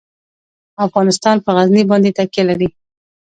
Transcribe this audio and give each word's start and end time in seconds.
افغانستان 0.85 1.37
په 1.45 1.49
غزني 1.55 1.83
باندې 1.91 2.15
تکیه 2.17 2.43
لري. 2.49 2.67